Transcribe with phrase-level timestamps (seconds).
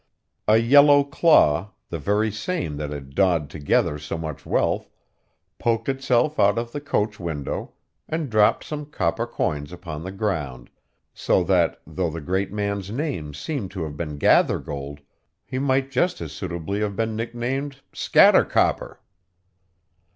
[0.47, 4.89] A yellow claw the very same that had dawed together so much wealth
[5.59, 7.73] poked itself out of the coach window,
[8.09, 10.71] and dropt some copper coins upon the ground;
[11.13, 15.01] so that, though the great man's name seems to have been Gathergold,
[15.45, 18.97] he might just as suitably have been nicknamed Scattercopper.